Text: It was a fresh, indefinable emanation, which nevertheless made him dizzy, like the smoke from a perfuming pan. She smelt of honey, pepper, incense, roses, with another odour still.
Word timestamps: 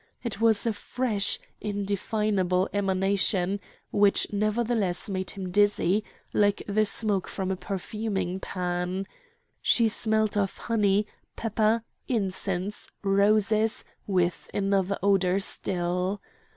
It 0.23 0.41
was 0.41 0.65
a 0.65 0.73
fresh, 0.73 1.37
indefinable 1.61 2.67
emanation, 2.73 3.59
which 3.91 4.33
nevertheless 4.33 5.07
made 5.07 5.29
him 5.29 5.51
dizzy, 5.51 6.03
like 6.33 6.63
the 6.67 6.87
smoke 6.87 7.27
from 7.27 7.51
a 7.51 7.55
perfuming 7.55 8.39
pan. 8.39 9.05
She 9.61 9.87
smelt 9.89 10.35
of 10.35 10.57
honey, 10.57 11.05
pepper, 11.35 11.83
incense, 12.07 12.89
roses, 13.03 13.85
with 14.07 14.49
another 14.55 14.97
odour 15.03 15.39
still. 15.39 16.19